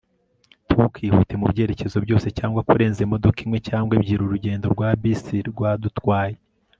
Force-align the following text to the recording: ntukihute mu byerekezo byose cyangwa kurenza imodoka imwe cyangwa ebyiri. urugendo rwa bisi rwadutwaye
ntukihute 0.71 1.33
mu 1.41 1.45
byerekezo 1.51 1.97
byose 2.05 2.27
cyangwa 2.37 2.65
kurenza 2.67 2.99
imodoka 3.05 3.37
imwe 3.45 3.59
cyangwa 3.67 3.91
ebyiri. 3.97 4.21
urugendo 4.25 4.65
rwa 4.73 4.89
bisi 5.01 5.35
rwadutwaye 5.49 6.35